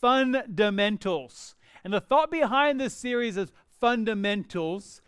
[0.00, 1.54] fundamentals.
[1.84, 5.00] And the thought behind this series is fundamentals.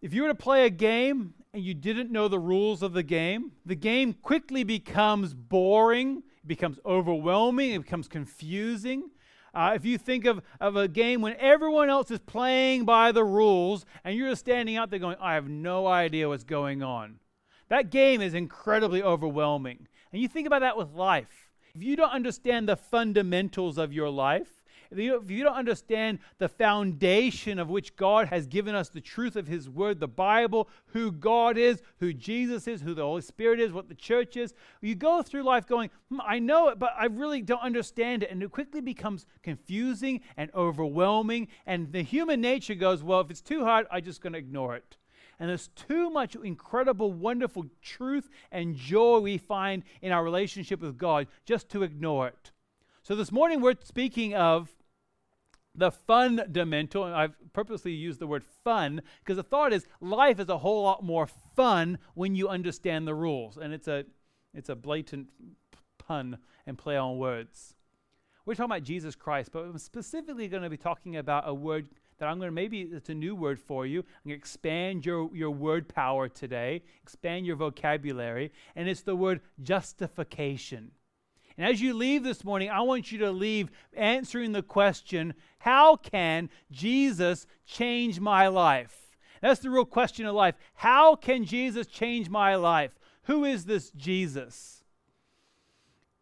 [0.00, 3.02] If you were to play a game and you didn't know the rules of the
[3.02, 9.10] game, the game quickly becomes boring, it becomes overwhelming, it becomes confusing.
[9.54, 13.24] Uh, if you think of, of a game when everyone else is playing by the
[13.24, 17.16] rules and you're just standing out there going, I have no idea what's going on,
[17.68, 19.86] that game is incredibly overwhelming.
[20.10, 21.41] And you think about that with life.
[21.74, 24.62] If you don't understand the fundamentals of your life,
[24.92, 29.00] if you, if you don't understand the foundation of which God has given us the
[29.00, 33.22] truth of His Word, the Bible, who God is, who Jesus is, who the Holy
[33.22, 36.78] Spirit is, what the church is, you go through life going, hmm, I know it,
[36.78, 38.30] but I really don't understand it.
[38.30, 41.48] And it quickly becomes confusing and overwhelming.
[41.64, 44.76] And the human nature goes, well, if it's too hard, I'm just going to ignore
[44.76, 44.98] it.
[45.38, 50.98] And there's too much incredible, wonderful truth and joy we find in our relationship with
[50.98, 52.52] God just to ignore it.
[53.02, 54.68] So this morning we're speaking of
[55.74, 60.48] the fundamental, and I've purposely used the word fun because the thought is life is
[60.48, 63.56] a whole lot more fun when you understand the rules.
[63.56, 64.04] And it's a,
[64.54, 65.28] it's a blatant
[65.98, 67.74] pun and play on words.
[68.44, 71.88] We're talking about Jesus Christ, but I'm specifically going to be talking about a word
[72.22, 73.98] that I'm going to maybe it's a new word for you.
[73.98, 79.16] I'm going to expand your, your word power today, expand your vocabulary, and it's the
[79.16, 80.92] word justification.
[81.56, 85.96] And as you leave this morning, I want you to leave answering the question how
[85.96, 88.96] can Jesus change my life?
[89.40, 90.54] That's the real question of life.
[90.74, 92.92] How can Jesus change my life?
[93.24, 94.81] Who is this Jesus?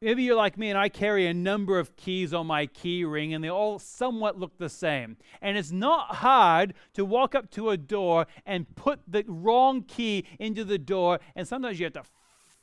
[0.02, 3.34] Maybe you're like me and I carry a number of keys on my key ring
[3.34, 5.18] and they all somewhat look the same.
[5.42, 10.24] And it's not hard to walk up to a door and put the wrong key
[10.38, 11.20] into the door.
[11.36, 12.02] And sometimes you have to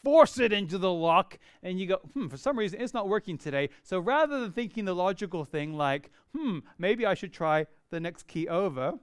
[0.03, 3.37] force it into the lock, and you go, hmm, for some reason it's not working
[3.37, 3.69] today.
[3.83, 8.27] So rather than thinking the logical thing like, hmm, maybe I should try the next
[8.27, 8.93] key over,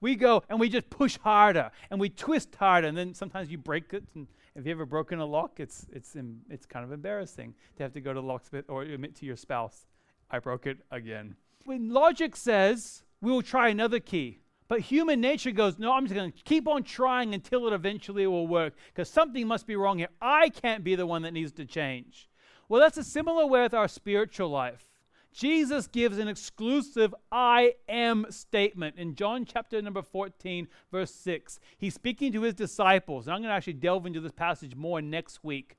[0.00, 3.58] we go and we just push harder and we twist harder, and then sometimes you
[3.58, 4.04] break it.
[4.14, 6.16] And if you ever broken a lock, it's it's
[6.48, 9.36] it's kind of embarrassing to have to go to the locksmith or admit to your
[9.36, 9.86] spouse,
[10.30, 11.36] I broke it again.
[11.64, 16.14] When logic says we will try another key, but human nature goes, no, I'm just
[16.14, 19.98] going to keep on trying until it eventually will work because something must be wrong
[19.98, 20.08] here.
[20.20, 22.28] I can't be the one that needs to change.
[22.68, 24.86] Well, that's a similar way with our spiritual life.
[25.34, 31.58] Jesus gives an exclusive I am statement in John chapter number 14, verse 6.
[31.76, 33.26] He's speaking to his disciples.
[33.26, 35.76] And I'm going to actually delve into this passage more next week.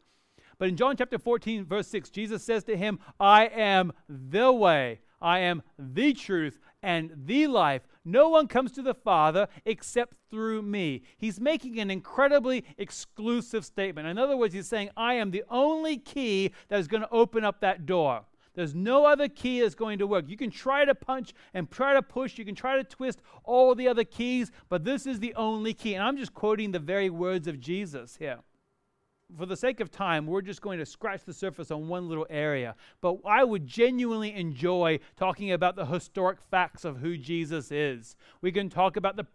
[0.58, 5.00] But in John chapter 14, verse 6, Jesus says to him, I am the way,
[5.22, 7.88] I am the truth, and the life.
[8.04, 11.04] No one comes to the Father except through me.
[11.18, 14.08] He's making an incredibly exclusive statement.
[14.08, 17.46] In other words, he's saying, I am the only key that is going to open
[17.46, 18.26] up that door.
[18.56, 20.26] There's no other key that's going to work.
[20.28, 23.76] You can try to punch and try to push, you can try to twist all
[23.76, 25.94] the other keys, but this is the only key.
[25.94, 28.40] And I'm just quoting the very words of Jesus here
[29.38, 32.28] for the sake of time, we're just going to scratch the surface on one little
[32.30, 32.76] area.
[33.02, 38.16] But I would genuinely enjoy talking about the historic facts of who Jesus is.
[38.42, 39.26] We can talk about the,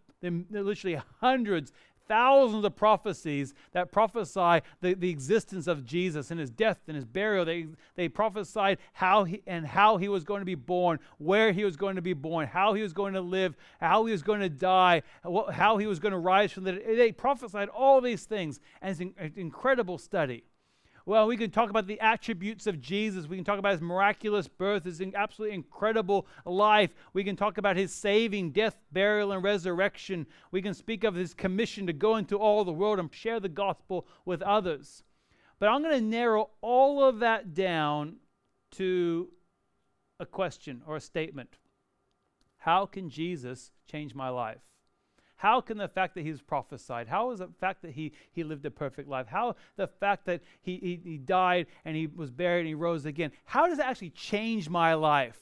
[0.49, 1.73] literally hundreds,
[2.11, 7.05] thousands of prophecies that prophesy the, the existence of Jesus and his death and his
[7.05, 7.45] burial.
[7.45, 11.63] They, they prophesied how he and how he was going to be born, where he
[11.63, 14.41] was going to be born, how he was going to live, how he was going
[14.41, 15.03] to die,
[15.53, 16.97] how he was going to rise from the dead.
[16.97, 20.43] They prophesied all these things, and it's an incredible study.
[21.05, 23.27] Well, we can talk about the attributes of Jesus.
[23.27, 26.93] We can talk about his miraculous birth, his absolutely incredible life.
[27.13, 30.27] We can talk about his saving death, burial, and resurrection.
[30.51, 33.49] We can speak of his commission to go into all the world and share the
[33.49, 35.03] gospel with others.
[35.59, 38.17] But I'm going to narrow all of that down
[38.71, 39.29] to
[40.19, 41.57] a question or a statement
[42.57, 44.61] How can Jesus change my life?
[45.41, 48.63] How can the fact that he's prophesied, how is the fact that he, he lived
[48.67, 52.59] a perfect life, how the fact that he, he, he died and he was buried
[52.59, 55.39] and he rose again, how does it actually change my life?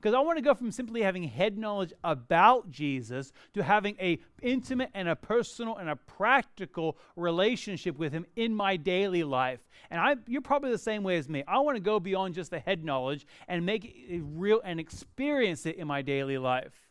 [0.00, 4.20] Because I want to go from simply having head knowledge about Jesus to having a
[4.40, 9.60] intimate and a personal and a practical relationship with him in my daily life.
[9.90, 11.44] And I, you're probably the same way as me.
[11.46, 15.66] I want to go beyond just the head knowledge and make it real and experience
[15.66, 16.81] it in my daily life.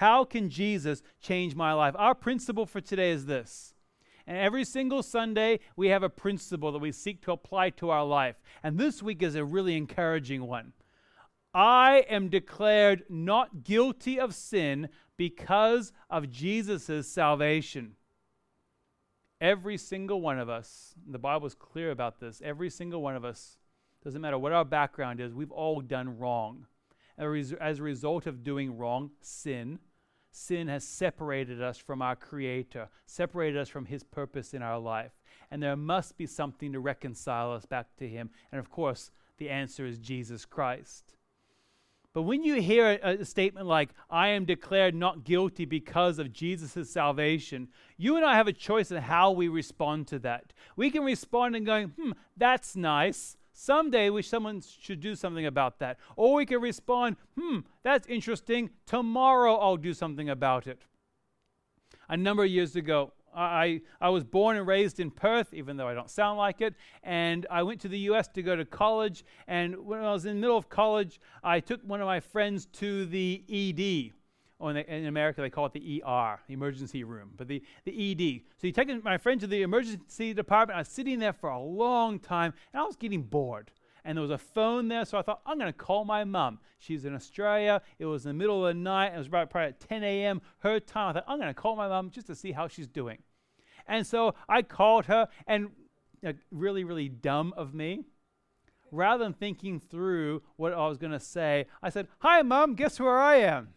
[0.00, 1.94] How can Jesus change my life?
[1.98, 3.74] Our principle for today is this.
[4.26, 8.06] And every single Sunday, we have a principle that we seek to apply to our
[8.06, 8.36] life.
[8.62, 10.72] And this week is a really encouraging one.
[11.52, 14.88] I am declared not guilty of sin
[15.18, 17.96] because of Jesus' salvation.
[19.38, 23.26] Every single one of us, the Bible is clear about this, every single one of
[23.26, 23.58] us,
[24.02, 26.64] doesn't matter what our background is, we've all done wrong.
[27.18, 29.78] As a result of doing wrong, sin,
[30.30, 35.12] sin has separated us from our Creator, separated us from His purpose in our life.
[35.50, 38.30] And there must be something to reconcile us back to Him.
[38.52, 41.16] And of course, the answer is Jesus Christ.
[42.12, 46.32] But when you hear a, a, statement like, I am declared not guilty because of
[46.32, 50.52] Jesus' salvation, you and I have a choice in how we respond to that.
[50.74, 53.36] We can respond and going, hmm, that's nice.
[53.62, 55.98] Someday we someone should do something about that.
[56.16, 58.70] Or we can respond, hmm, that's interesting.
[58.86, 60.86] Tomorrow I'll do something about it.
[62.08, 65.86] A number of years ago, I, I was born and raised in Perth, even though
[65.86, 66.74] I don't sound like it.
[67.02, 68.28] And I went to the U.S.
[68.28, 69.26] to go to college.
[69.46, 72.64] And when I was in the middle of college, I took one of my friends
[72.64, 74.14] to the ED.
[74.60, 77.62] Or in, the, in America, they call it the ER, the emergency room, but the,
[77.84, 78.42] the ED.
[78.58, 80.76] So he took my friend to the emergency department.
[80.76, 83.72] I was sitting there for a long time, and I was getting bored
[84.04, 85.04] and there was a phone there.
[85.04, 86.58] So I thought, I'm going to call my mom.
[86.78, 87.82] She's in Australia.
[87.98, 89.14] It was in the middle of the night.
[89.14, 90.40] It was about probably at 10 a.m.
[90.60, 91.10] her time.
[91.10, 93.18] I thought, I'm going to call my mom just to see how she's doing.
[93.86, 95.70] And so I called her, and
[96.26, 98.04] uh, really, really dumb of me.
[98.92, 102.98] Rather than thinking through what I was going to say, I said, Hi, mom, guess
[102.98, 103.68] where I am?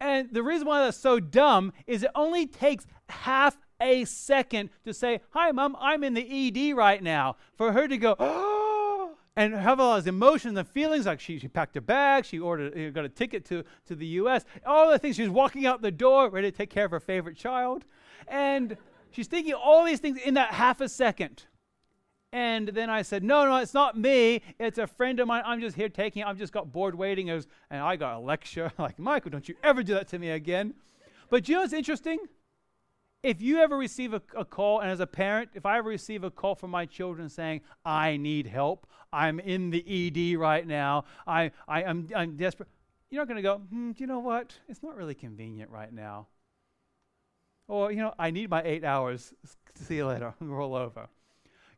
[0.00, 4.94] And the reason why that's so dumb is it only takes half a second to
[4.94, 7.36] say, Hi, mom, I'm in the ED right now.
[7.56, 11.48] For her to go, Oh, and have all those emotions and feelings like she, she
[11.48, 14.98] packed her bag, she ordered, uh, got a ticket to, to the U.S., all the
[14.98, 15.16] things.
[15.16, 17.84] She's walking out the door, ready to take care of her favorite child.
[18.28, 18.76] And
[19.10, 21.44] she's thinking all these things in that half a second.
[22.32, 24.42] And then I said, No, no, it's not me.
[24.58, 25.42] It's a friend of mine.
[25.46, 27.28] I'm just here taking I've just got bored waiting.
[27.28, 30.30] Was, and I got a lecture like, Michael, don't you ever do that to me
[30.30, 30.74] again.
[31.30, 32.18] But you know what's interesting?
[33.26, 36.22] if you ever receive a, a, call, and as a parent, if I ever receive
[36.22, 41.06] a call from my children saying, I need help, I'm in the ED right now,
[41.26, 42.68] I, I, I'm, I'm desperate,
[43.10, 44.56] you're not going to go, hmm, do you know what?
[44.68, 46.28] It's not really convenient right now.
[47.66, 49.34] Or, you know, I need my eight hours.
[49.74, 50.32] See you later.
[50.40, 51.08] Roll over.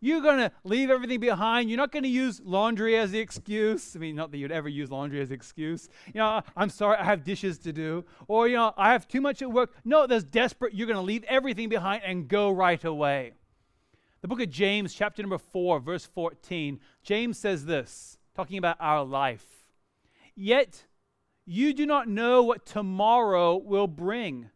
[0.00, 1.68] You're going to leave everything behind.
[1.68, 3.96] You're not going to use laundry as the excuse.
[3.96, 5.88] I mean, not that you'd ever use laundry as excuse.
[6.06, 8.04] You know, I'm sorry, I have dishes to do.
[8.28, 9.72] Or, you know, I have too much at work.
[9.84, 10.74] No, that's desperate.
[10.74, 13.32] You're going to leave everything behind and go right away.
[14.20, 19.04] The book of James, chapter number 4, verse 14, James says this, talking about our
[19.04, 19.46] life.
[20.34, 20.84] Yet
[21.44, 24.50] you do not know what tomorrow will bring.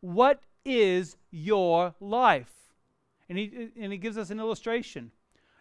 [0.00, 2.65] What is your life?
[3.28, 5.10] And he, and he gives us an illustration.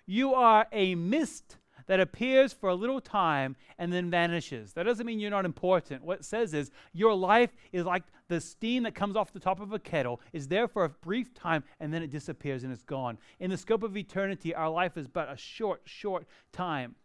[0.05, 1.57] You are a mist
[1.87, 4.73] that appears for a little time and then vanishes.
[4.73, 6.03] That doesn't mean you're not important.
[6.03, 9.59] What it says is your life is like the steam that comes off the top
[9.59, 12.83] of a kettle, is there for a brief time and then it disappears and it's
[12.83, 13.17] gone.
[13.39, 16.95] In the scope of eternity, our life is but a short, short time.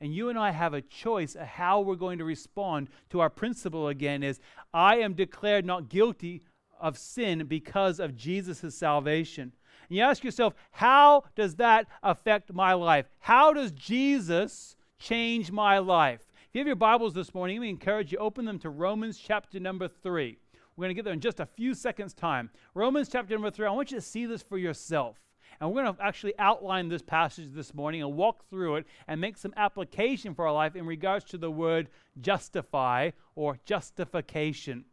[0.00, 3.30] And you and I have a choice of how we're going to respond to our
[3.30, 4.40] principle again is
[4.72, 6.42] I am declared not guilty
[6.80, 9.52] of sin because of Jesus' salvation.
[9.88, 13.06] And you ask yourself, how does that affect my life?
[13.18, 16.20] How does Jesus change my life?
[16.48, 19.60] If you have your Bibles this morning, we encourage you open them to Romans chapter
[19.60, 20.38] number 3.
[20.76, 22.50] We're going to get there in just a few seconds' time.
[22.74, 25.16] Romans chapter number 3, I want you to see this for yourself.
[25.60, 29.20] And we're going to actually outline this passage this morning and walk through it and
[29.20, 31.88] make some application for our life in regards to the word
[32.20, 34.84] justify or justification.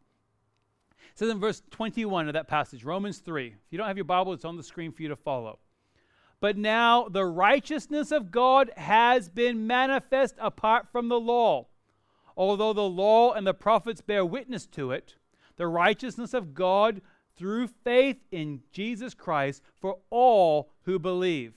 [1.11, 3.47] It says in verse 21 of that passage, Romans 3.
[3.47, 5.59] If you don't have your Bible, it's on the screen for you to follow.
[6.39, 11.67] But now the righteousness of God has been manifest apart from the law.
[12.35, 15.15] Although the law and the prophets bear witness to it,
[15.57, 17.01] the righteousness of God
[17.35, 21.53] through faith in Jesus Christ for all who believe.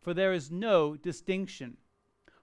[0.00, 1.76] For there is no distinction.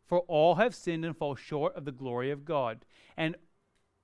[0.05, 2.85] For all have sinned and fall short of the glory of God,
[3.15, 3.35] and,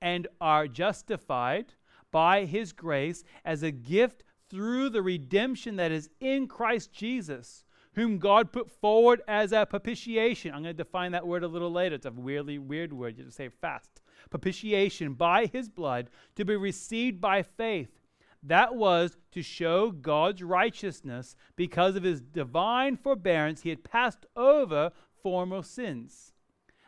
[0.02, 1.74] and are justified
[2.16, 8.20] by his grace as a gift through the redemption that is in Christ Jesus, whom
[8.20, 10.54] God put forward as a propitiation.
[10.54, 11.96] I'm going to define that word a little later.
[11.96, 13.18] It's a weirdly weird word.
[13.18, 14.00] You just say fast.
[14.30, 18.00] Propitiation by his blood to be received by faith.
[18.42, 23.64] That was to show God's righteousness because of his divine forbearance.
[23.64, 24.92] He had passed over
[25.22, 26.32] former sins.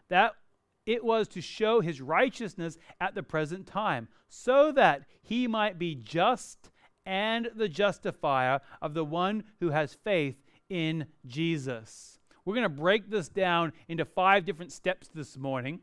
[0.08, 0.36] That
[0.88, 5.94] it was to show his righteousness at the present time, so that he might be
[5.94, 6.72] just
[7.06, 10.36] and the justifier of the one who has faith
[10.70, 12.20] in Jesus.
[12.44, 15.80] We're going to break this down into five different steps this morning.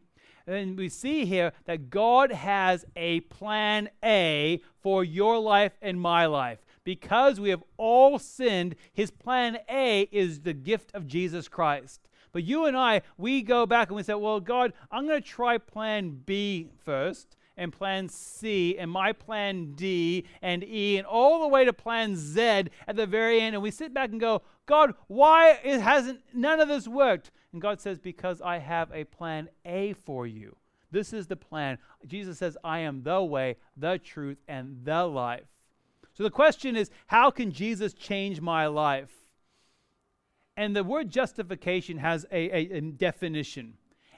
[0.46, 6.26] And we see here that God has a plan A for your life and my
[6.26, 6.58] life.
[6.84, 12.08] Because we have all sinned, his plan A is the gift of Jesus Christ.
[12.34, 15.26] But you and I, we go back and we say, well, God, I'm going to
[15.26, 21.40] try plan B first, and plan C, and my plan D, and E, and all
[21.40, 23.54] the way to plan Z at the very end.
[23.54, 27.30] And we sit back and go, God, why it hasn't none of this worked?
[27.52, 30.56] And God says, Because I have a plan A for you.
[30.90, 31.78] This is the plan.
[32.04, 35.46] Jesus says, I am the way, the truth, and the life.
[36.14, 39.23] So the question is, how can Jesus change my life?
[40.56, 43.75] And the word justification has a, a, a definition.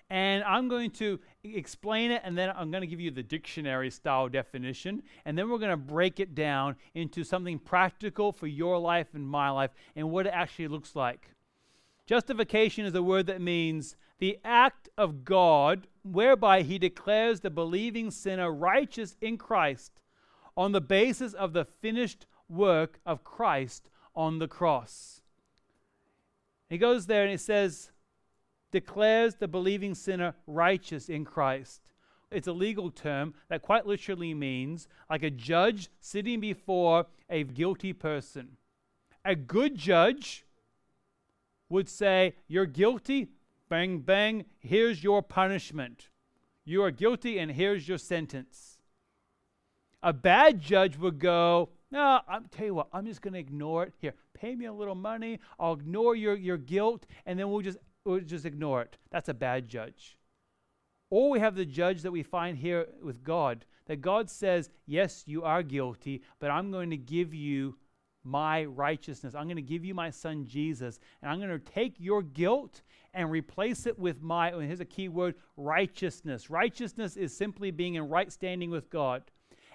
[0.08, 3.90] And I'm going to explain it, and then I'm going to give you the dictionary
[3.90, 5.02] style definition.
[5.24, 9.26] And then we're going to break it down into something practical for your life and
[9.26, 11.30] my life and what it actually looks like.
[12.06, 18.12] Justification is a word that means the act of God whereby he declares the believing
[18.12, 20.00] sinner righteous in Christ
[20.56, 25.22] on the basis of the finished work of Christ on the cross.
[26.68, 27.90] He goes there and he says,
[28.72, 31.92] declares the believing sinner righteous in Christ.
[32.30, 37.92] It's a legal term that quite literally means like a judge sitting before a guilty
[37.92, 38.56] person.
[39.24, 40.44] A good judge
[41.68, 43.28] would say, You're guilty,
[43.68, 46.08] bang, bang, here's your punishment.
[46.64, 48.78] You are guilty, and here's your sentence.
[50.02, 53.84] A bad judge would go, No, I'm tell you what, I'm just going to ignore
[53.84, 53.94] it.
[54.00, 55.38] Here, pay me a little money.
[55.58, 58.96] I'll ignore your, your guilt, and then we'll just, we'll just ignore it.
[59.10, 60.16] That's a bad judge.
[61.10, 65.22] Or we have the judge that we find here with God, that God says, Yes,
[65.26, 67.76] you are guilty, but I'm going to give you
[68.24, 69.36] my righteousness.
[69.36, 72.82] I'm going to give you my son Jesus, and I'm going to take your guilt
[73.14, 76.50] and replace it with my, and here's a key word, righteousness.
[76.50, 79.22] Righteousness is simply being in right standing with God.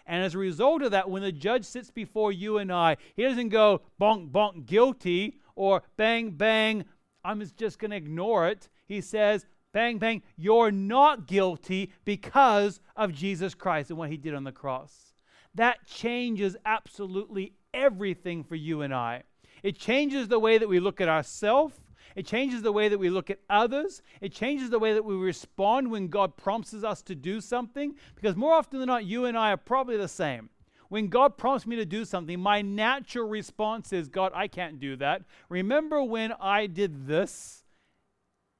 [0.05, 3.23] And as a result of that, when the judge sits before you and I, he
[3.23, 6.85] doesn't go bonk, bonk, guilty, or bang, bang,
[7.23, 8.69] I'm just going to ignore it.
[8.87, 14.33] He says, bang, bang, you're not guilty because of Jesus Christ and what he did
[14.33, 15.13] on the cross.
[15.55, 19.23] That changes absolutely everything for you and I.
[19.63, 21.79] It changes the way that we look at ourselves.
[22.15, 24.01] It changes the way that we look at others.
[24.19, 27.95] It changes the way that we respond when God prompts us to do something.
[28.15, 30.49] Because more often than not, you and I are probably the same.
[30.89, 34.97] When God prompts me to do something, my natural response is, God, I can't do
[34.97, 35.23] that.
[35.47, 37.63] Remember when I did this?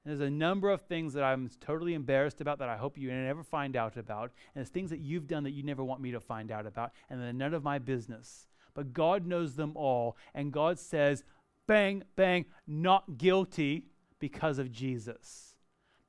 [0.06, 3.44] There's a number of things that I'm totally embarrassed about that I hope you never
[3.44, 4.32] find out about.
[4.56, 6.92] And there's things that you've done that you never want me to find out about.
[7.10, 8.48] And they're none of my business.
[8.74, 10.18] But God knows them all.
[10.34, 11.24] And God says,
[11.72, 13.86] bang, bang, not guilty
[14.20, 15.56] because of Jesus.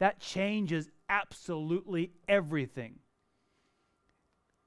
[0.01, 2.99] That changes absolutely everything.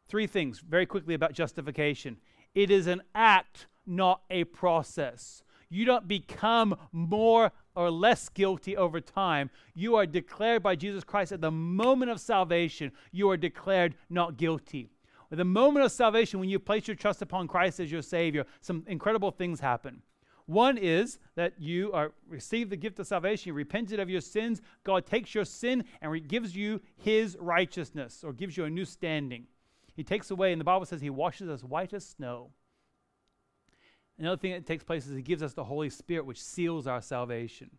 [0.07, 2.15] Three things very quickly about justification
[2.53, 5.43] it is an act, not a process.
[5.67, 9.49] You don't become more or less guilty over time.
[9.73, 14.37] You are declared by Jesus Christ at the moment of salvation, you are declared not
[14.37, 14.91] guilty.
[15.29, 18.45] At the moment of salvation, when you place your trust upon Christ as your Savior,
[18.61, 20.01] some incredible things happen.
[20.47, 24.61] One is that you are receive the gift of salvation, you repented of your sins.
[24.83, 28.85] God takes your sin and re- gives you His righteousness, or gives you a new
[28.85, 29.47] standing.
[29.95, 32.51] He takes away, and the Bible says He washes us white as snow.
[34.19, 37.01] Another thing that takes place is He gives us the Holy Spirit, which seals our
[37.01, 37.71] salvation.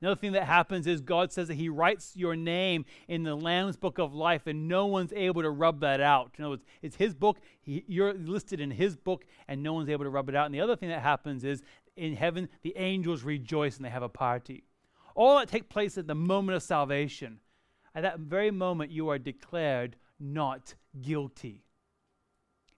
[0.00, 3.76] Another thing that happens is God says that He writes your name in the Lamb's
[3.76, 6.32] book of life, and no one's able to rub that out.
[6.38, 7.38] In other words, it's His book.
[7.60, 10.46] He, you're listed in His book, and no one's able to rub it out.
[10.46, 11.62] And the other thing that happens is
[11.98, 14.64] in heaven, the angels rejoice and they have a party.
[15.14, 17.40] All that takes place at the moment of salvation.
[17.94, 21.64] At that very moment, you are declared not guilty.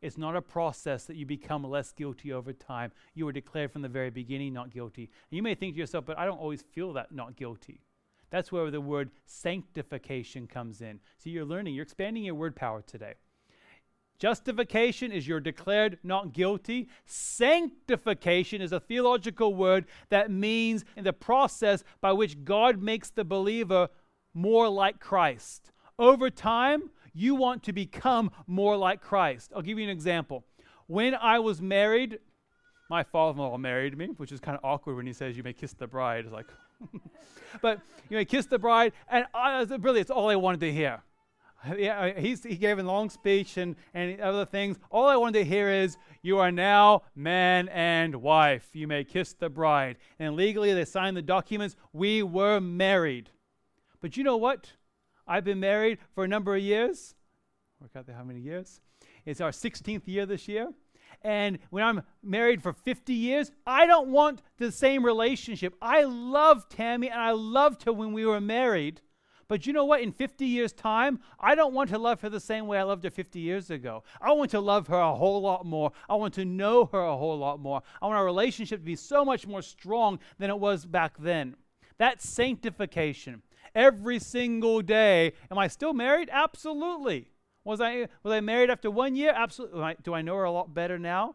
[0.00, 2.92] It's not a process that you become less guilty over time.
[3.14, 5.02] You were declared from the very beginning not guilty.
[5.02, 7.82] And you may think to yourself, but I don't always feel that not guilty.
[8.30, 11.00] That's where the word sanctification comes in.
[11.18, 13.14] So you're learning, you're expanding your word power today.
[14.20, 16.88] Justification is you're declared not guilty.
[17.06, 23.24] Sanctification is a theological word that means in the process by which God makes the
[23.24, 23.88] believer
[24.34, 25.72] more like Christ.
[25.98, 29.52] Over time, you want to become more like Christ.
[29.56, 30.44] I'll give you an example.
[30.86, 32.18] When I was married,
[32.90, 35.72] my father-in-law married me, which is kind of awkward when he says you may kiss
[35.72, 36.26] the bride.
[36.26, 36.48] It's like,
[37.62, 41.02] but you may kiss the bride, and I, really, it's all I wanted to hear.
[41.76, 44.78] Yeah, he gave a long speech and, and other things.
[44.90, 48.68] All I wanted to hear is, You are now man and wife.
[48.72, 49.96] You may kiss the bride.
[50.18, 51.76] And legally, they signed the documents.
[51.92, 53.30] We were married.
[54.00, 54.72] But you know what?
[55.26, 57.14] I've been married for a number of years.
[57.80, 58.80] Work out there how many years.
[59.24, 60.68] It's our 16th year this year.
[61.22, 65.74] and when I'm married for 50 years, I don't want the same relationship.
[65.82, 69.02] I love Tammy and I loved her when we were married.
[69.50, 70.00] But you know what?
[70.00, 73.02] In 50 years' time, I don't want to love her the same way I loved
[73.02, 74.04] her 50 years ago.
[74.20, 75.90] I want to love her a whole lot more.
[76.08, 77.82] I want to know her a whole lot more.
[78.00, 81.56] I want our relationship to be so much more strong than it was back then.
[81.98, 83.42] That's sanctification.
[83.74, 85.32] Every single day.
[85.50, 86.28] Am I still married?
[86.30, 87.32] Absolutely.
[87.64, 89.32] Was I was I married after one year?
[89.34, 89.96] Absolutely.
[90.04, 91.34] Do I know her a lot better now?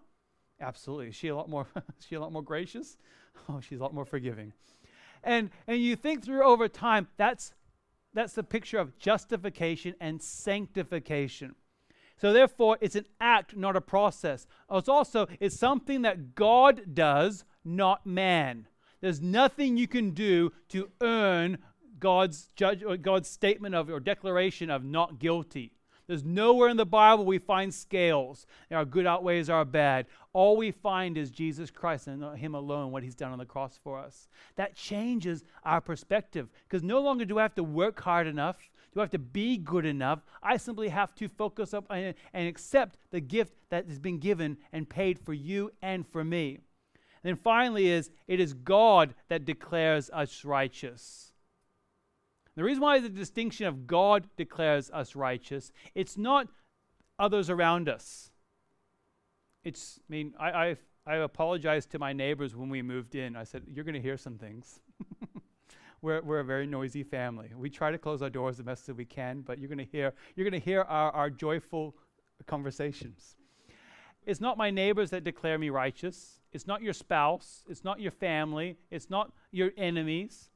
[0.62, 1.10] Absolutely.
[1.10, 1.68] Is she a lot more
[2.00, 2.98] is she a lot more gracious?
[3.50, 4.54] Oh, she's a lot more forgiving.
[5.22, 7.54] And and you think through over time, that's
[8.16, 11.56] that's the picture of justification and sanctification.
[12.18, 14.48] So therefore, it's an act, not a process.
[14.72, 18.68] It's also it's something that God does, not man.
[19.02, 21.58] There's nothing you can do to earn
[22.00, 25.75] God's judge or God's statement of or declaration of not guilty.
[26.08, 28.46] There's nowhere in the Bible we find scales.
[28.72, 30.06] Our good outweighs our bad.
[30.34, 33.80] All we find is Jesus Christ and Him alone, what He's done on the cross
[33.84, 34.28] for us.
[34.56, 38.58] That changes our perspective because no longer do I have to work hard enough.
[38.94, 40.20] Do I have to be good enough?
[40.42, 44.58] I simply have to focus up and, and accept the gift that has been given
[44.72, 46.60] and paid for you and for me.
[47.24, 51.25] And then finally, is it is God that declares us righteous.
[52.56, 56.48] The reason why the distinction of God declares us righteous, it's not
[57.20, 58.32] others around us.
[59.64, 63.36] It's, I mean, I, I, I apologized to my neighbors when we moved in.
[63.36, 64.80] I said, You're going to hear some things.
[66.02, 67.52] we're, we're a very noisy family.
[67.56, 69.92] We try to close our doors the best that we can, but you're going to
[69.92, 71.96] hear, you're going to hear our, our joyful
[72.46, 73.36] conversations.
[74.26, 76.40] It's not my neighbors that declare me righteous.
[76.52, 77.64] It's not your spouse.
[77.70, 78.78] It's not your family.
[78.90, 80.50] It's not your enemies.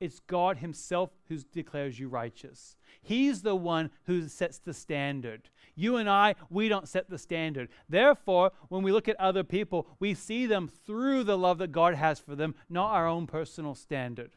[0.00, 2.76] It's God Himself who declares you righteous.
[3.02, 5.50] He's the one who sets the standard.
[5.74, 7.68] You and I, we don't set the standard.
[7.88, 11.94] Therefore, when we look at other people, we see them through the love that God
[11.94, 14.32] has for them, not our own personal standard.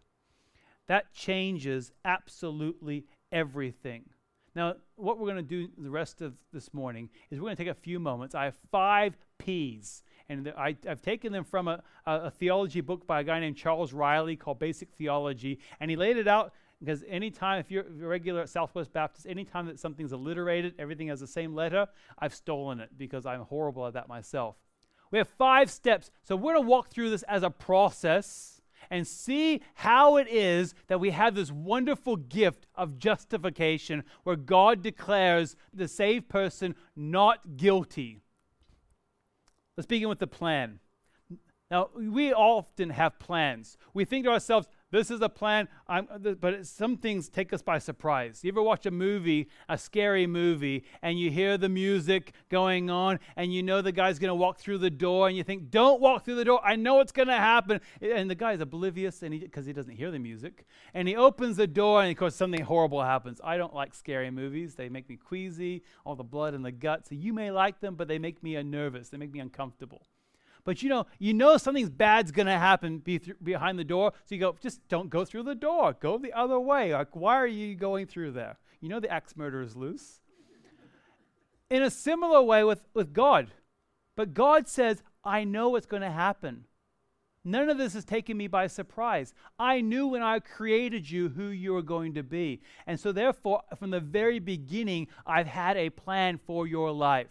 [0.88, 4.10] That changes absolutely everything.
[4.55, 7.63] Now, what we're going to do the rest of this morning is we're going to
[7.63, 8.35] take a few moments.
[8.35, 13.22] I have five P's and I, have taken them from a, a, theology book by
[13.22, 17.59] a guy named Charles Ryrie called Basic Theology, and he laid it out because anytime,
[17.59, 21.88] if you're regular at Southwest Baptist, anytime that something's alliterated, everything has the same letter,
[22.20, 24.57] I've stolen it because I'm horrible at that myself.
[25.09, 29.07] We have five steps, so we're going to walk through this as a process and
[29.07, 35.55] see how it is that we have this wonderful gift of justification where God declares
[35.74, 38.23] the saved person not guilty.
[39.77, 40.79] Let's begin with the plan.
[41.72, 43.77] Now, we often have plans.
[43.94, 47.62] We think to ourselves, this is a plan, I'm, uh, but some things take us
[47.62, 48.42] by surprise.
[48.44, 53.20] You ever watch a movie, a scary movie, and you hear the music going on,
[53.36, 56.00] and you know the guy's going to walk through the door, and you think, don't
[56.00, 56.62] walk through the door.
[56.64, 57.82] I know what's going to happen.
[58.01, 60.66] And the guy's oblivious and because he, he doesn't hear the music.
[60.94, 63.42] And he opens the door, and of course, something horrible happens.
[63.44, 64.75] I don't like scary movies.
[64.75, 67.12] They make me queasy, all the blood and the guts.
[67.12, 69.10] You may like them, but they make me nervous.
[69.10, 70.06] They make me uncomfortable.
[70.66, 74.14] But you know, you know something's bad's going to happen be th- behind the door.
[74.26, 75.96] So you go, just don't go through the door.
[76.00, 76.94] Go the other way.
[76.94, 78.58] Like, why are you going through there?
[78.80, 80.22] You know the axe murder is loose.
[81.70, 83.48] In a similar way with, with God.
[84.16, 86.66] But God says, I know what's going to happen.
[87.46, 89.34] None of this has taken me by surprise.
[89.60, 92.62] I knew when I created you who you were going to be.
[92.88, 97.28] And so, therefore, from the very beginning, I've had a plan for your life.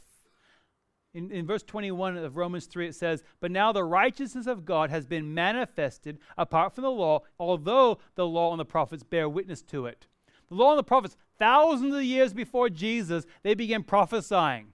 [1.15, 4.89] In, in verse 21 of Romans 3, it says, But now the righteousness of God
[4.91, 9.61] has been manifested apart from the law, although the law and the prophets bear witness
[9.63, 10.07] to it.
[10.49, 14.73] The law and the prophets, thousands of years before Jesus, they began prophesying.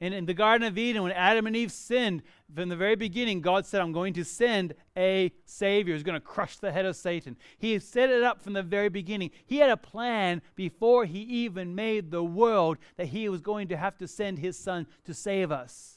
[0.00, 2.22] And in the Garden of Eden, when Adam and Eve sinned,
[2.54, 6.20] from the very beginning, God said, I'm going to send a Savior who's going to
[6.20, 7.36] crush the head of Satan.
[7.58, 9.30] He set it up from the very beginning.
[9.44, 13.76] He had a plan before he even made the world that he was going to
[13.76, 15.95] have to send his Son to save us.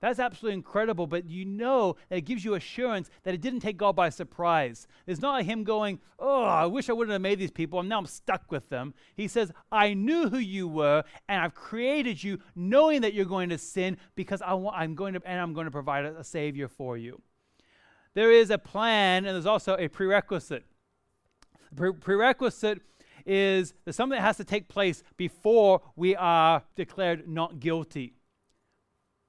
[0.00, 3.76] That's absolutely incredible, but you know that it gives you assurance that it didn't take
[3.76, 4.86] God by surprise.
[5.08, 7.98] It's not Him going, Oh, I wish I wouldn't have made these people, and now
[7.98, 8.94] I'm stuck with them.
[9.16, 13.48] He says, I knew who you were, and I've created you knowing that you're going
[13.48, 16.68] to sin because I I'm going to, and I'm going to provide a, a Savior
[16.68, 17.20] for you.
[18.14, 20.64] There is a plan, and there's also a prerequisite.
[21.70, 22.82] The pre- prerequisite
[23.26, 28.14] is there's something that has to take place before we are declared not guilty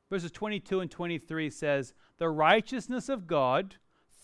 [0.09, 3.75] verses 22 and 23 says, The righteousness of God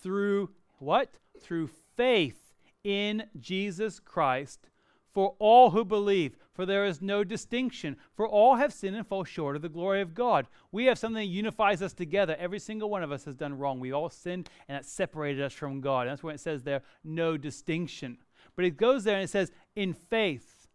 [0.02, 1.17] through what?
[1.39, 4.69] Through faith in Jesus Christ
[5.15, 6.36] for all who believe.
[6.54, 10.02] For there is no distinction, for all have sinned and fall short of the glory
[10.02, 10.48] of God.
[10.71, 12.36] We have something that unifies us together.
[12.38, 13.80] Every single one of us has done wrong.
[13.80, 16.02] We all sinned, and that separated us from God.
[16.02, 18.17] And that's why it says there, no distinction.
[18.56, 20.67] But it goes there and it says, in faith.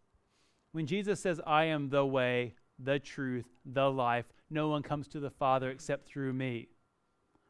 [0.71, 5.19] When Jesus says, I am the way, the truth, the life, no one comes to
[5.19, 6.69] the Father except through me.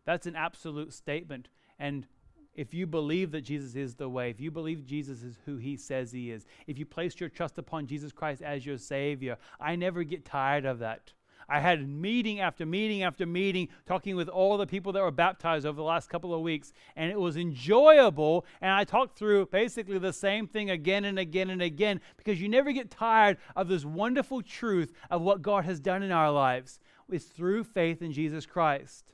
[0.05, 1.49] That's an absolute statement.
[1.79, 2.07] And
[2.53, 5.77] if you believe that Jesus is the way, if you believe Jesus is who he
[5.77, 9.75] says he is, if you place your trust upon Jesus Christ as your Savior, I
[9.75, 11.13] never get tired of that.
[11.51, 15.65] I had meeting after meeting after meeting talking with all the people that were baptized
[15.65, 18.45] over the last couple of weeks, and it was enjoyable.
[18.61, 22.47] And I talked through basically the same thing again and again and again because you
[22.47, 26.79] never get tired of this wonderful truth of what God has done in our lives.
[27.11, 29.05] It's through faith in Jesus Christ.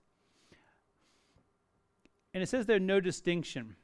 [2.33, 3.75] And it says there's no distinction.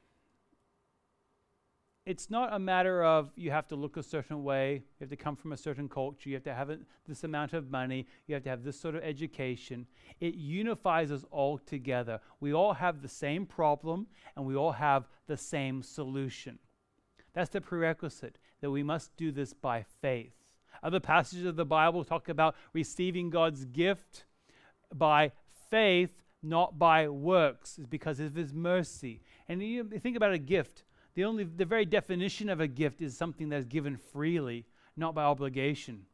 [2.06, 5.16] It's not a matter of you have to look a certain way, you have to
[5.16, 8.34] come from a certain culture, you have to have a, this amount of money, you
[8.34, 9.88] have to have this sort of education.
[10.20, 12.20] It unifies us all together.
[12.42, 16.60] We all have the same problem and we all have the same solution.
[17.34, 20.43] That's the prerequisite that we must do this by faith.
[20.84, 24.26] Other passages of the Bible talk about receiving God's gift
[24.94, 25.32] by
[25.70, 29.22] faith not by works, is because of his mercy.
[29.48, 30.84] And you think about a gift.
[31.16, 34.66] The only the very definition of a gift is something that's given freely,
[34.98, 36.06] not by obligation.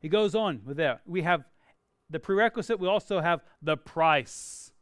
[0.00, 1.00] It goes on with there.
[1.04, 1.44] We have
[2.10, 4.72] the prerequisite, we also have the price.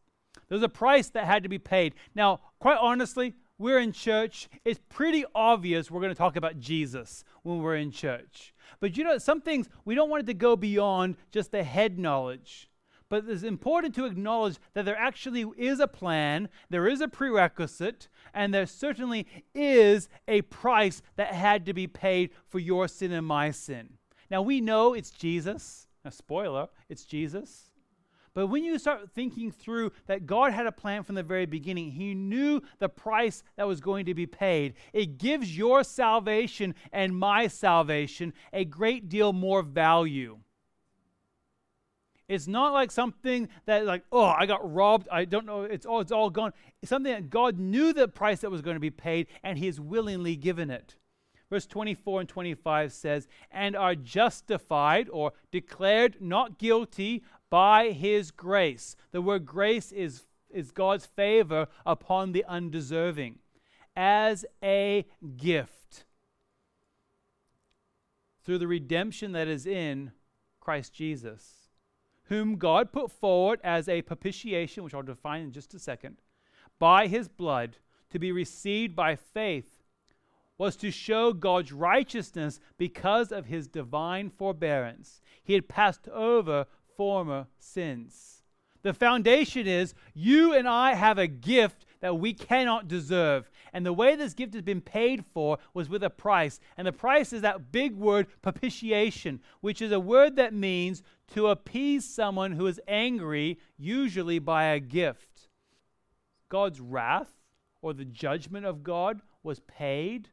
[0.49, 1.95] There's a price that had to be paid.
[2.15, 4.49] Now, quite honestly, we're in church.
[4.65, 8.55] It's pretty obvious we're going to talk about Jesus when we're in church.
[8.81, 11.99] But you know, some things we don't want it to go beyond just the head
[11.99, 12.71] knowledge.
[13.11, 18.09] But it's important to acknowledge that there actually is a plan, there is a prerequisite,
[18.33, 23.27] and there certainly is a price that had to be paid for your sin and
[23.27, 23.91] my sin.
[24.31, 25.87] Now we know it's Jesus.
[26.03, 27.70] A spoiler, it's Jesus.
[28.33, 31.91] But when you start thinking through that God had a plan from the very beginning,
[31.91, 34.75] He knew the price that was going to be paid.
[34.93, 40.39] It gives your salvation and my salvation a great deal more value.
[42.29, 45.09] It's not like something that like, oh, I got robbed.
[45.11, 45.63] I don't know.
[45.63, 46.53] It's all it's all gone.
[46.81, 49.67] It's something that God knew the price that was going to be paid, and He
[49.67, 50.95] has willingly given it.
[51.51, 58.97] Verse 24 and 25 says, and are justified or declared not guilty by his grace.
[59.11, 63.41] The word grace is, is God's favor upon the undeserving
[63.95, 65.05] as a
[65.37, 66.05] gift
[68.45, 70.13] through the redemption that is in
[70.61, 71.61] Christ Jesus
[72.31, 76.17] whom God put forward as a propitiation, which I'll define in just a second,
[76.79, 77.77] by his blood
[78.11, 79.67] to be received by faith,
[80.57, 85.21] was to show God's righteousness because of his divine forbearance.
[85.43, 86.67] He had passed over
[87.01, 88.43] former sins.
[88.83, 93.51] The foundation is you and I have a gift that we cannot deserve.
[93.73, 96.61] And the way this gift has been paid for was with a price.
[96.77, 101.47] And the price is that big word, propitiation, which is a word that means to
[101.47, 105.49] appease someone who is angry, usually by a gift.
[106.51, 107.33] God's wrath
[107.81, 110.29] or the judgment of God was paid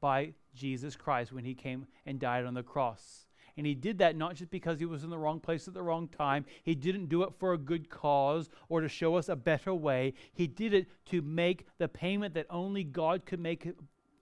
[0.00, 3.26] by Jesus Christ when he came and died on the cross.
[3.56, 5.82] And he did that not just because he was in the wrong place at the
[5.82, 6.44] wrong time.
[6.62, 10.14] He didn't do it for a good cause or to show us a better way.
[10.32, 13.66] He did it to make the payment that only God could make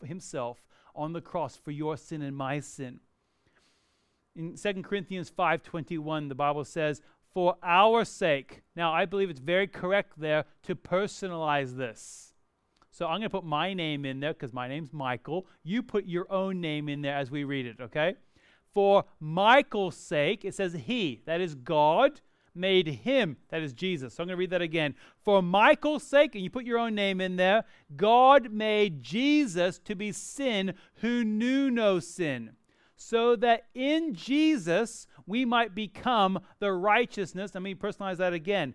[0.04, 0.58] himself
[0.94, 3.00] on the cross for your sin and my sin.
[4.34, 9.66] In 2 Corinthians 5:21, the Bible says, "For our sake." Now, I believe it's very
[9.66, 12.34] correct there to personalize this.
[12.90, 15.46] So I'm going to put my name in there because my name's Michael.
[15.62, 18.16] You put your own name in there as we read it, okay?
[18.72, 22.20] For Michael's sake, it says he, that is God,
[22.54, 24.14] made him, that is Jesus.
[24.14, 24.94] So I'm going to read that again.
[25.24, 27.64] For Michael's sake, and you put your own name in there,
[27.96, 32.52] God made Jesus to be sin who knew no sin,
[32.96, 37.54] so that in Jesus we might become the righteousness.
[37.54, 38.74] Let me personalize that again.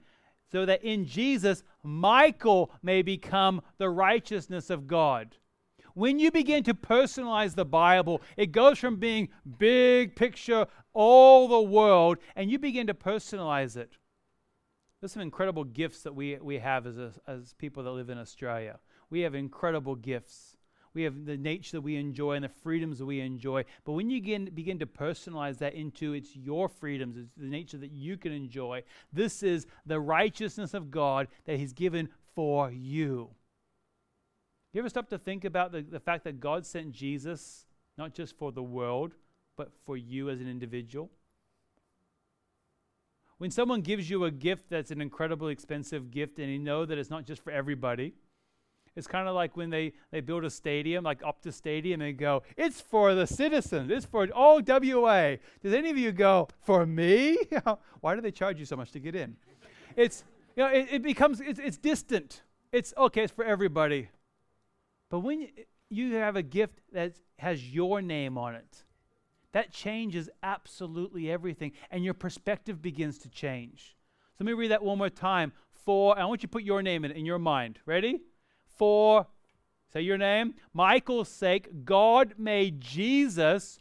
[0.51, 5.35] So that in Jesus, Michael may become the righteousness of God.
[5.95, 11.61] When you begin to personalize the Bible, it goes from being big picture, all the
[11.61, 13.93] world, and you begin to personalize it.
[14.99, 18.17] There's some incredible gifts that we, we have as, a, as people that live in
[18.17, 18.77] Australia.
[19.09, 20.57] We have incredible gifts.
[20.93, 23.63] We have the nature that we enjoy and the freedoms that we enjoy.
[23.85, 27.77] But when you begin, begin to personalize that into it's your freedoms, it's the nature
[27.77, 33.29] that you can enjoy, this is the righteousness of God that He's given for you.
[34.75, 37.65] You ever stop to think about the, the fact that God sent Jesus
[37.97, 39.13] not just for the world,
[39.55, 41.09] but for you as an individual.
[43.37, 46.97] When someone gives you a gift that's an incredibly expensive gift and you know that
[46.97, 48.15] it's not just for everybody,
[48.97, 52.43] it's kind of like when they, they build a stadium, like Optus Stadium, and go,
[52.57, 55.37] it's for the citizens, it's for all WA.
[55.63, 57.37] Does any of you go, for me?
[58.01, 59.37] Why do they charge you so much to get in?
[59.95, 60.25] it's,
[60.57, 62.41] you know, it, it becomes, it's, it's distant.
[62.73, 64.09] It's, okay, it's for everybody.
[65.15, 65.47] But when
[65.89, 68.83] you, have a gift that has your name on it,
[69.53, 73.95] that changes absolutely everything, and your perspective begins to change.
[74.33, 75.53] So let me read that one more time.
[75.85, 77.79] For, I want you to put your name in in your mind.
[77.85, 78.23] Ready?
[78.67, 79.25] For,
[79.93, 83.79] say your name, Michael's sake, God made Jesus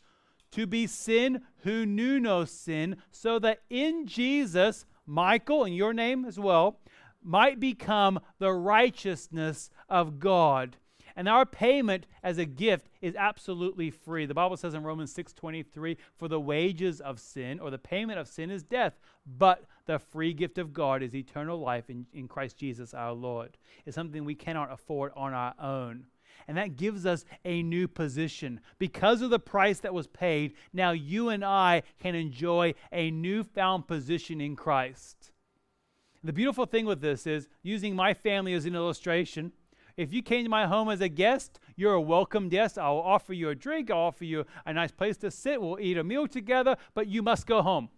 [0.53, 6.27] to be sin who knew no sin, so that in Jesus, Michael, and your name
[6.27, 6.79] as well,
[7.25, 10.77] might become the righteousness of God.
[11.17, 14.27] And our payment as a gift is absolutely free.
[14.27, 18.29] The Bible says in Romans 6:23, "For the wages of sin or the payment of
[18.29, 22.59] sin is death, but the free gift of God is eternal life in, in Christ
[22.59, 26.07] Jesus our Lord." It's something we cannot afford on our own.
[26.49, 28.61] And that gives us a new position.
[28.79, 33.87] Because of the price that was paid, now you and I can enjoy a newfound
[33.87, 35.33] position in Christ.
[36.23, 39.53] The beautiful thing with this is using my family as an illustration
[39.97, 42.79] if you came to my home as a guest, you're a welcome guest.
[42.79, 45.97] I'll offer you a drink, I'll offer you a nice place to sit, we'll eat
[45.97, 47.89] a meal together, but you must go home.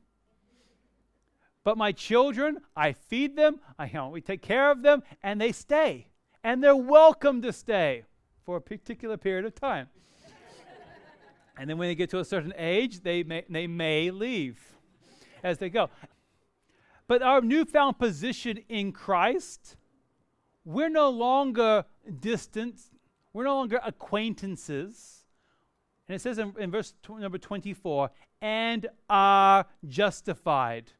[1.64, 5.40] But my children, I feed them, I, you know, we take care of them, and
[5.40, 6.06] they stay.
[6.44, 8.04] And they're welcome to stay
[8.44, 9.88] for a particular period of time.
[11.59, 14.61] and then when they get to a certain age, they may, they may leave
[15.42, 15.90] as they go.
[17.09, 19.76] But our newfound position in Christ
[20.66, 21.85] we're no longer
[22.20, 22.81] distant,
[23.33, 25.24] we're no longer acquaintances.
[26.09, 28.11] And it says in, in verse tw- number 24,
[28.42, 30.92] and are justified.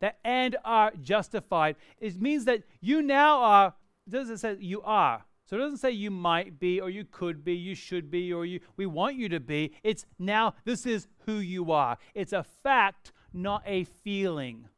[0.00, 1.76] That and are justified.
[2.00, 3.74] It means that you now are,
[4.06, 5.24] it doesn't say you are.
[5.46, 8.44] So it doesn't say you might be or you could be, you should be, or
[8.44, 9.72] you we want you to be.
[9.82, 11.98] It's now this is who you are.
[12.14, 14.68] It's a fact, not a feeling.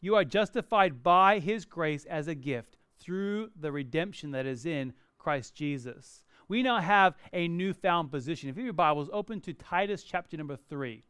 [0.00, 2.77] You are justified by his grace as a gift
[3.08, 6.24] through the redemption that is in Christ Jesus.
[6.46, 8.50] We now have a newfound position.
[8.50, 11.02] If you have your Bibles, open to Titus chapter number 3.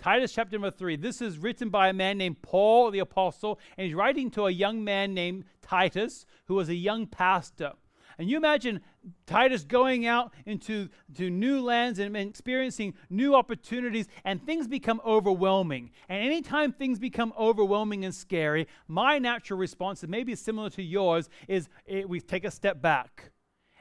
[0.00, 0.96] Titus chapter number 3.
[0.96, 4.50] This is written by a man named Paul the Apostle, and he's writing to a
[4.50, 7.74] young man named Titus, who was a young pastor.
[8.18, 8.80] And you imagine
[9.26, 15.90] Titus going out into to new lands and, experiencing new opportunities, and things become overwhelming.
[16.08, 21.28] And anytime things become overwhelming and scary, my natural response, and maybe similar to yours,
[21.48, 23.32] is it, we take a step back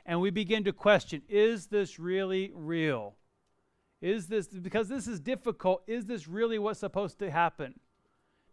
[0.05, 3.15] and we begin to question is this really real?
[4.01, 7.79] Is this, because this is difficult, is this really what's supposed to happen?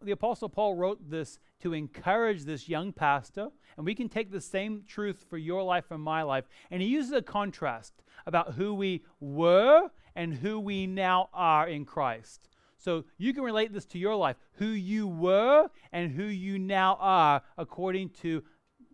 [0.03, 4.41] The Apostle Paul wrote this to encourage this young pastor, and we can take the
[4.41, 6.45] same truth for your life and my life.
[6.71, 7.93] And he uses a contrast
[8.25, 12.49] about who we were and who we now are in Christ.
[12.77, 16.97] So you can relate this to your life, who you were and who you now
[16.99, 18.43] are, according to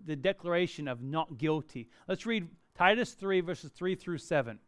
[0.05, 1.87] the declaration of not guilty.
[2.07, 4.59] Let's read Titus 3, verses 3 through 7.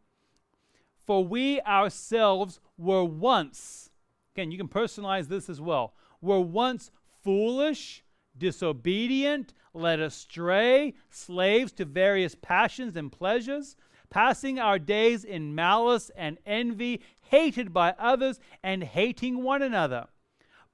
[1.06, 3.90] For we ourselves were once,
[4.34, 6.90] again, you can personalize this as well, were once
[7.22, 8.04] foolish,
[8.36, 13.76] disobedient, led astray, slaves to various passions and pleasures,
[14.08, 20.06] passing our days in malice and envy, hated by others and hating one another.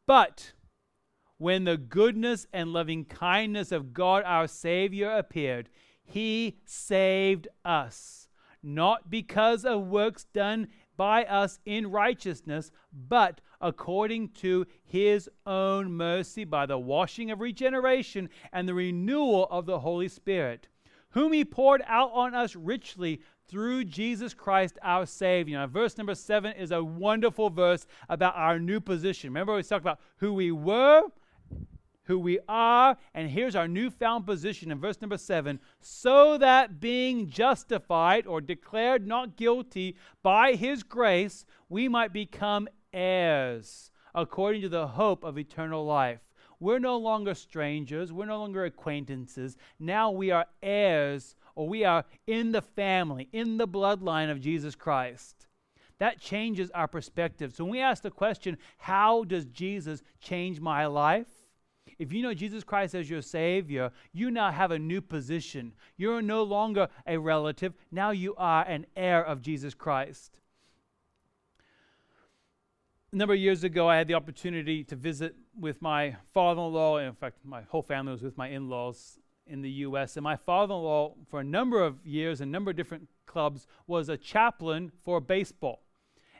[0.07, 0.53] But
[1.39, 5.69] when the goodness and loving kindness of God our Savior appeared,
[6.03, 8.29] he saved us,
[8.63, 16.45] not because of works done by us in righteousness, but according to his own mercy
[16.45, 20.69] by the washing of regeneration and the renewal of the Holy Spirit,
[21.11, 25.59] whom he poured out on us richly through Jesus Christ our Savior.
[25.59, 29.31] Now, verse number seven is a wonderful verse about our new position.
[29.31, 31.03] Remember, we talked about who we were,
[32.05, 37.29] who we are, and here's our newfound position in verse number seven so that being
[37.29, 44.87] justified or declared not guilty by his grace, we might become heirs according to the
[44.87, 46.21] hope of eternal life.
[46.59, 49.57] We're no longer strangers, we're no longer acquaintances.
[49.79, 54.75] Now we are heirs, or we are in the family, in the bloodline of Jesus
[54.75, 55.47] Christ.
[55.99, 57.55] That changes our perspective.
[57.55, 61.29] So when we ask the question, how does Jesus change my life?
[61.99, 65.73] If you know Jesus Christ as your Savior, you now have a new position.
[65.97, 70.33] You're no longer a relative, now you are an heir of Jesus Christ.
[73.17, 76.75] A number of years ago, I had the opportunity to visit with my father in
[76.75, 76.99] law.
[76.99, 80.19] In fact, my whole family was with my in laws in the U.S.
[80.19, 83.09] And my father in law, for a number of years, in a number of different
[83.25, 85.81] clubs, was a chaplain for baseball.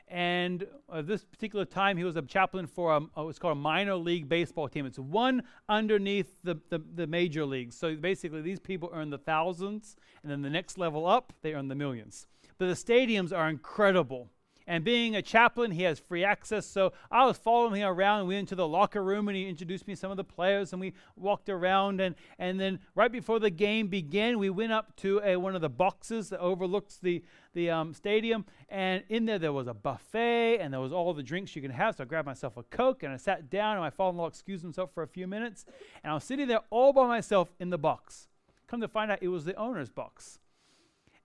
[0.07, 3.59] And uh, this particular time, he was a chaplain for a, uh, what's called a
[3.59, 4.85] minor league baseball team.
[4.85, 7.75] It's one underneath the, the, the major leagues.
[7.75, 11.69] So basically, these people earn the thousands, and then the next level up, they earn
[11.69, 12.27] the millions.
[12.59, 14.29] But the stadiums are incredible.
[14.69, 16.65] And being a chaplain, he has free access.
[16.65, 18.27] So I was following him around.
[18.27, 20.73] We went into the locker room and he introduced me to some of the players
[20.73, 22.01] and we walked around.
[22.01, 25.61] And, and then right before the game began, we went up to a, one of
[25.61, 28.45] the boxes that overlooks the, the um, stadium.
[28.67, 31.71] And in there, there was a buffet and there was all the drinks you can
[31.71, 31.95] have.
[31.95, 34.27] So I grabbed myself a Coke and I sat down and my father in law
[34.27, 35.65] excused himself for a few minutes.
[36.03, 38.27] And I was sitting there all by myself in the box.
[38.67, 40.39] Come to find out, it was the owner's box.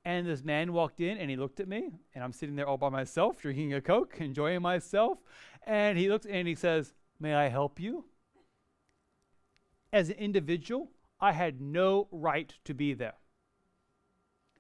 [0.05, 2.77] And this man walked in and he looked at me, and I'm sitting there all
[2.77, 5.19] by myself, drinking a Coke, enjoying myself.
[5.65, 8.05] And he looks and he says, May I help you?
[9.93, 13.15] As an individual, I had no right to be there.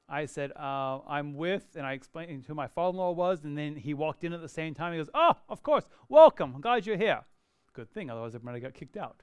[0.08, 3.56] I said, uh, I'm with, and I explained who my father in law was, and
[3.56, 4.92] then he walked in at the same time.
[4.92, 6.52] He goes, Oh, of course, welcome.
[6.54, 7.22] I'm glad you're here.
[7.72, 9.22] Good thing, otherwise, everybody got kicked out.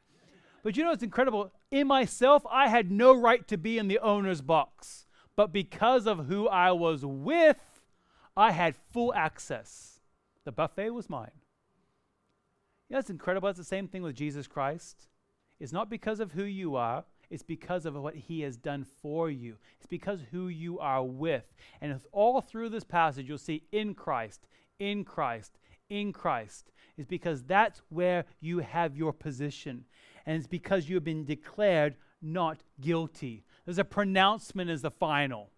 [0.64, 1.54] But you know what's incredible?
[1.72, 5.06] In myself, I had no right to be in the owner's box
[5.40, 7.80] but because of who I was with,
[8.36, 10.02] I had full access.
[10.44, 11.32] The buffet was mine.
[12.90, 13.48] You know, it's incredible.
[13.48, 15.08] It's the same thing with Jesus Christ.
[15.58, 19.30] It's not because of who you are, it's because of what he has done for
[19.30, 19.56] you.
[19.78, 21.46] It's because who you are with.
[21.80, 24.46] And all through this passage, you'll see in Christ,
[24.78, 25.58] in Christ,
[25.90, 26.74] in Christ.
[26.98, 29.86] Is because that's where you have your position.
[30.26, 33.46] And it's because you have been declared not guilty.
[33.70, 35.52] There's a pronouncement as the final.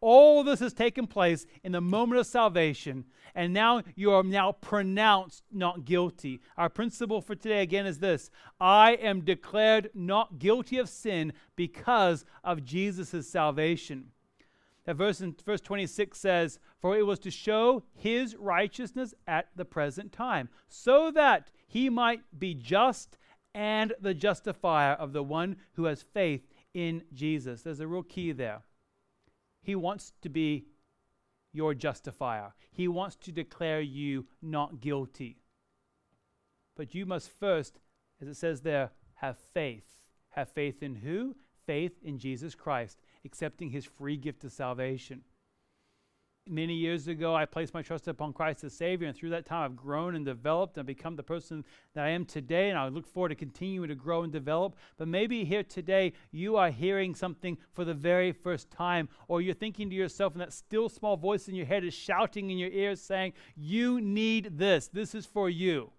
[0.00, 3.04] All this has taken place in the moment of salvation,
[3.34, 6.40] and now you are now pronounced not guilty.
[6.56, 12.24] Our principle for today again is this I am declared not guilty of sin because
[12.42, 14.06] of Jesus' salvation.
[14.86, 19.66] That verse in verse 26 says, For it was to show his righteousness at the
[19.66, 23.18] present time, so that he might be just
[23.54, 27.62] and the justifier of the one who has faith in Jesus.
[27.62, 28.62] There's a real key there.
[29.62, 30.66] He wants to be
[31.52, 35.38] your justifier, He wants to declare you not guilty.
[36.76, 37.78] But you must first,
[38.20, 39.86] as it says there, have faith.
[40.30, 41.36] Have faith in who?
[41.64, 45.22] Faith in Jesus Christ, accepting His free gift of salvation
[46.48, 49.64] many years ago, I placed my trust upon Christ as Savior, and through that time,
[49.64, 52.70] I've grown and developed and become the person that I am today.
[52.70, 54.76] And I look forward to continuing to grow and develop.
[54.96, 59.54] But maybe here today, you are hearing something for the very first time, or you're
[59.54, 62.70] thinking to yourself, and that still small voice in your head is shouting in your
[62.70, 64.88] ears, saying, You need this.
[64.88, 65.90] This is for you.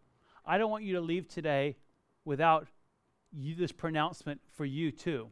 [0.45, 1.75] I don't want you to leave today
[2.23, 2.67] without
[3.31, 5.29] you, this pronouncement for you too.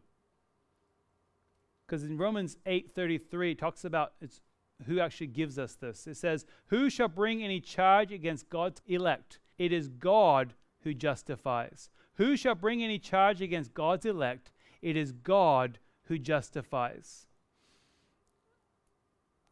[1.85, 4.41] Because in Romans 8:33 it talks about it's
[4.85, 6.07] who actually gives us this.
[6.07, 9.39] It says, Who shall bring any charge against God's elect?
[9.57, 11.89] It is God who justifies.
[12.15, 14.51] Who shall bring any charge against God's elect?
[14.81, 17.27] It is God who justifies.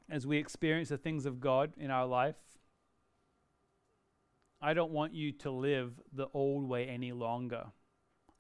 [0.10, 2.36] As we experience the things of God in our life,
[4.62, 7.68] I don't want you to live the old way any longer.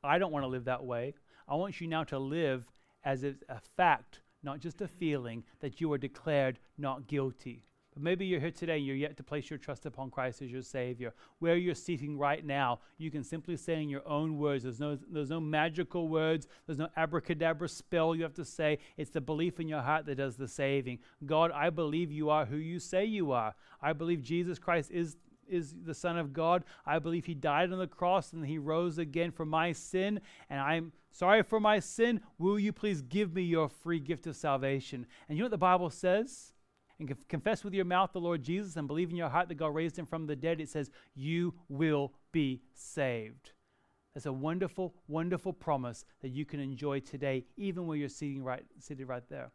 [0.03, 1.13] I don't want to live that way.
[1.47, 2.69] I want you now to live
[3.03, 3.35] as a
[3.75, 7.63] fact not just a feeling, that you are declared not guilty.
[7.93, 10.49] But maybe you're here today and you're yet to place your trust upon Christ as
[10.49, 11.13] your Savior.
[11.39, 14.97] Where you're sitting right now, you can simply say in your own words, there's no,
[15.11, 18.77] there's no magical words, there's no abracadabra spell you have to say.
[18.95, 20.99] It's the belief in your heart that does the saving.
[21.25, 23.55] God, I believe you are who you say you are.
[23.81, 25.17] I believe Jesus Christ is
[25.49, 26.63] is the Son of God.
[26.85, 30.61] I believe He died on the cross and He rose again for my sin, and
[30.61, 32.21] I'm sorry for my sin.
[32.37, 35.05] Will you please give me your free gift of salvation?
[35.27, 36.53] And you know what the Bible says?
[36.99, 39.73] And confess with your mouth the Lord Jesus and believe in your heart that God
[39.73, 40.61] raised him from the dead.
[40.61, 43.53] It says, You will be saved.
[44.13, 48.63] That's a wonderful, wonderful promise that you can enjoy today, even where you're sitting right,
[48.79, 49.51] sitting right there.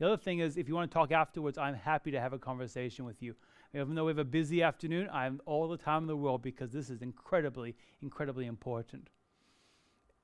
[0.00, 2.38] The other thing is, if you want to talk afterwards, I'm happy to have a
[2.38, 3.34] conversation with you.
[3.72, 6.70] Even though we have a busy afternoon, I'm all the time in the world because
[6.70, 9.10] this is incredibly, incredibly important.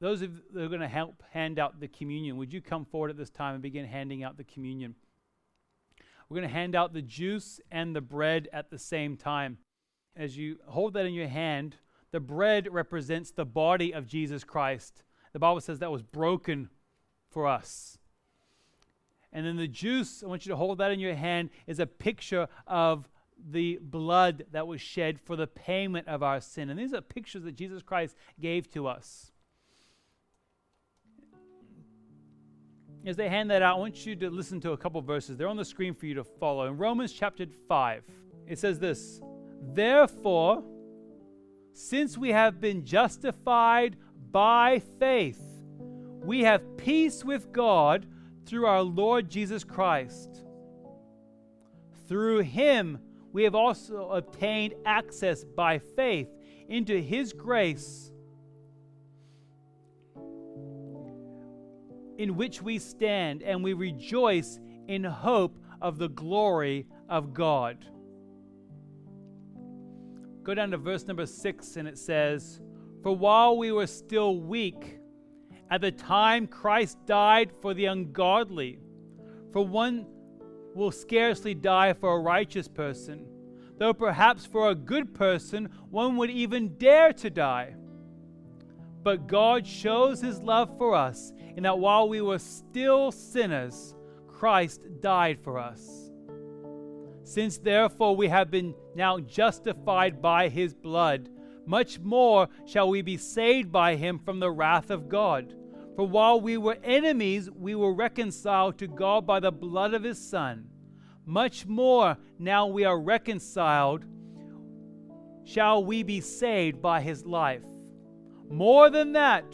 [0.01, 3.11] Those of that are going to help hand out the communion, would you come forward
[3.11, 4.95] at this time and begin handing out the communion?
[6.29, 9.59] We're going to hand out the juice and the bread at the same time.
[10.17, 11.77] As you hold that in your hand,
[12.13, 15.05] the bread represents the body of Jesus Christ.
[15.33, 16.71] The Bible says that was broken
[17.29, 17.99] for us.
[19.33, 21.87] And then the juice, I want you to hold that in your hand, is a
[21.87, 23.09] picture of
[23.49, 26.71] the blood that was shed for the payment of our sin.
[26.71, 29.30] And these are pictures that Jesus Christ gave to us.
[33.07, 35.37] As they hand that out, I want you to listen to a couple verses.
[35.37, 36.67] They're on the screen for you to follow.
[36.67, 38.05] In Romans chapter 5,
[38.47, 39.21] it says this
[39.73, 40.63] Therefore,
[41.73, 43.97] since we have been justified
[44.31, 45.41] by faith,
[46.23, 48.07] we have peace with God
[48.45, 50.45] through our Lord Jesus Christ.
[52.07, 52.99] Through him,
[53.33, 56.29] we have also obtained access by faith
[56.69, 58.10] into his grace
[62.21, 67.87] in which we stand, and we rejoice in hope of the glory of God.
[70.43, 72.61] Go down to verse number six, and it says,
[73.03, 74.99] For while we were still weak,
[75.71, 78.81] at the time Christ died for the ungodly.
[79.51, 80.07] For one
[80.75, 83.25] will scarcely die for a righteous person,
[83.79, 87.77] though perhaps for a good person one would even dare to die.
[89.03, 93.95] But God shows his love for us in that while we were still sinners,
[94.29, 96.11] Christ died for us.
[97.25, 101.29] Since therefore we have been now justified by his blood,
[101.67, 105.55] much more shall we be saved by him from the wrath of God.
[105.95, 110.19] For while we were enemies, we were reconciled to God by the blood of his
[110.19, 110.67] Son.
[111.27, 114.05] Much more, now we are reconciled,
[115.45, 117.63] shall we be saved by his life.
[118.51, 119.45] More than that,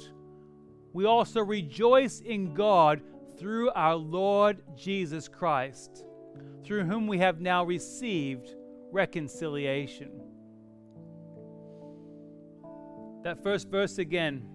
[0.94, 3.02] we also rejoice in God
[3.38, 6.06] through our Lord Jesus Christ,
[6.64, 8.48] through whom we have now received
[8.90, 10.10] reconciliation.
[13.22, 14.48] That first verse again,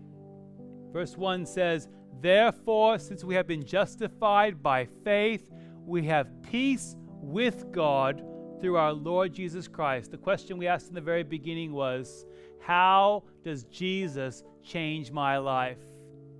[0.92, 1.88] verse 1 says,
[2.20, 5.52] Therefore, since we have been justified by faith,
[5.86, 8.24] we have peace with God
[8.60, 10.10] through our Lord Jesus Christ.
[10.10, 12.26] The question we asked in the very beginning was,
[12.62, 15.80] How does Jesus change my life?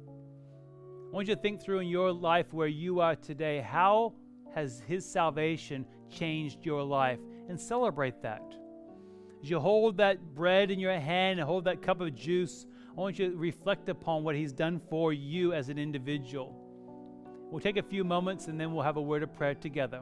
[0.08, 3.60] I want you to think through in your life where you are today.
[3.60, 4.14] How
[4.54, 7.20] has His salvation changed your life?
[7.50, 8.56] And celebrate that.
[9.44, 12.66] As you hold that bread in your hand and hold that cup of juice,
[12.96, 16.56] I want you to reflect upon what He's done for you as an individual.
[17.50, 20.02] We'll take a few moments and then we'll have a word of prayer together.